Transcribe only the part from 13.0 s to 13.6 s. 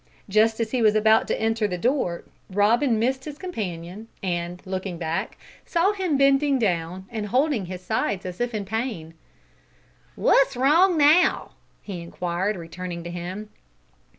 to him.